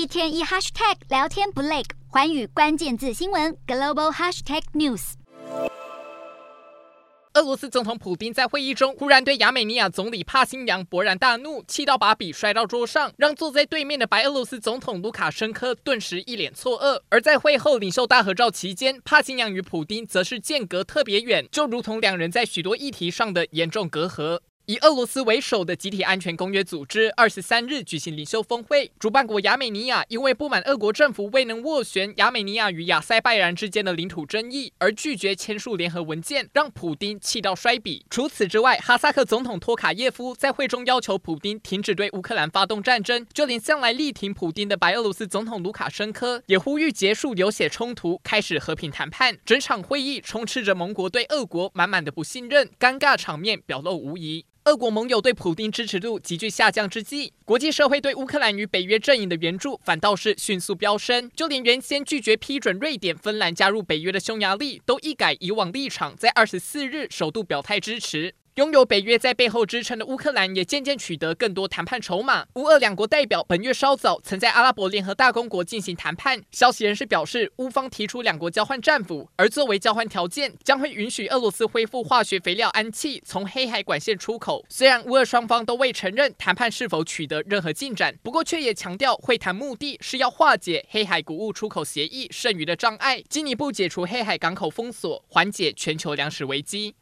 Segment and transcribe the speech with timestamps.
[0.00, 5.12] 一天一 hashtag 聊天不累，环宇关键字新闻 global hashtag news。
[7.34, 17.02] 俄罗斯总统普丁在会议中忽然对亚美尼亚总理帕辛扬勃然大怒，气到把笔摔到桌上，让坐在对面的白俄罗斯总统卢卡申科顿时一脸错愕。
[17.10, 24.40] 而在会后领袖大合照期间，帕辛扬与普丁则是间隔特别远，就如同两人在许多议题上的严重隔阂。
[24.70, 38.06] 以俄罗斯为首的集体安全公约组织二十三日举行领袖峰会，主办国亚美尼亚因为不满俄国政府未能斡旋亚美尼亚与亚塞拜然之间的领土争议，而拒绝签署联合文件，让普丁气到摔笔。
[38.08, 49.36] 除此之外，哈萨克总统托卡耶夫在会中要求普丁停止对乌克兰发动战争，就连向来力挺普丁的白俄罗斯总统卢卡申科也呼吁结束流血冲突，开始和平谈判。
[49.44, 54.46] 整场会议充斥着盟国对俄国满满的不信任，尴尬场面表露无遗。
[54.70, 61.28] 各国盟友对普丁支持度急剧下降之际，国际社会对乌克兰与北约阵营的援助反倒是迅速飙升。
[61.34, 68.36] 就连原先拒绝批准瑞典、芬兰加入北约的匈牙利，都一改以往立场，在二十四日首度表态支持。
[68.56, 72.44] 拥有北约在背后支撑的乌克兰也渐渐取得更多谈判筹码。
[72.54, 76.42] 乌俄两国代表本月稍早曾在阿拉伯联合大公国进行谈判。
[76.50, 84.66] 消息人士表示，乌方提出两国交换战俘，而作为交换条件，将会允许俄罗斯恢复化学肥料氨气从黑海管线出口。
[84.68, 96.96] 虽然乌俄双方都未承认谈判是否取得任何进展，不过却也强调会谈目的是要化解黑海谷物出口协议剩余的障碍，进一步解除黑海港口封锁，缓解全球粮食危机。